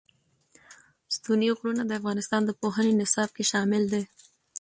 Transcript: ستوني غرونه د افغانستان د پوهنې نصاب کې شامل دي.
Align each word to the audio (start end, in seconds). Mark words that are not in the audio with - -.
ستوني 1.15 1.49
غرونه 1.57 1.83
د 1.85 1.91
افغانستان 1.99 2.41
د 2.45 2.51
پوهنې 2.61 2.93
نصاب 3.01 3.29
کې 3.35 3.43
شامل 3.51 3.83
دي. 3.93 4.03